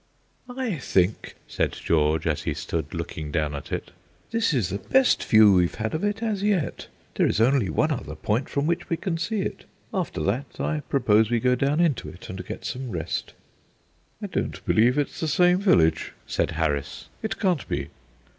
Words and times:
"I 0.49 0.77
think," 0.79 1.35
said 1.47 1.73
George, 1.73 2.25
as 2.25 2.41
he 2.41 2.55
stood 2.55 2.91
looking 2.91 3.29
down 3.31 3.53
at 3.53 3.71
it, 3.71 3.91
"this 4.31 4.51
is 4.51 4.69
the 4.69 4.79
best 4.79 5.23
view 5.23 5.53
we've 5.53 5.75
had 5.75 5.93
of 5.93 6.03
it, 6.03 6.23
as 6.23 6.41
yet. 6.41 6.87
There 7.13 7.27
is 7.27 7.39
only 7.39 7.69
one 7.69 7.91
other 7.91 8.15
point 8.15 8.49
from 8.49 8.65
which 8.65 8.89
we 8.89 8.97
can 8.97 9.19
see 9.19 9.41
it. 9.41 9.65
After 9.93 10.23
that, 10.23 10.59
I 10.59 10.79
propose 10.89 11.29
we 11.29 11.39
go 11.39 11.53
down 11.53 11.79
into 11.79 12.09
it 12.09 12.29
and 12.29 12.43
get 12.43 12.65
some 12.65 12.89
rest." 12.89 13.35
"I 14.23 14.25
don't 14.25 14.65
believe 14.65 14.97
it's 14.97 15.19
the 15.19 15.27
same 15.27 15.59
village," 15.59 16.13
said 16.25 16.53
Harris; 16.57 17.09
"it 17.21 17.39
can't 17.39 17.67
be." 17.69 17.89